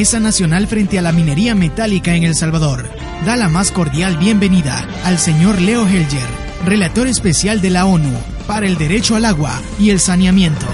Mesa 0.00 0.18
Nacional 0.18 0.66
frente 0.66 0.98
a 0.98 1.02
la 1.02 1.12
minería 1.12 1.54
metálica 1.54 2.14
en 2.14 2.22
El 2.22 2.34
Salvador 2.34 2.88
da 3.26 3.36
la 3.36 3.50
más 3.50 3.70
cordial 3.70 4.16
bienvenida 4.16 4.88
al 5.04 5.18
señor 5.18 5.60
Leo 5.60 5.86
Helger, 5.86 6.26
relator 6.64 7.06
especial 7.06 7.60
de 7.60 7.68
la 7.68 7.84
ONU 7.84 8.10
para 8.46 8.66
el 8.66 8.78
derecho 8.78 9.14
al 9.14 9.26
agua 9.26 9.60
y 9.78 9.90
el 9.90 10.00
saneamiento. 10.00 10.69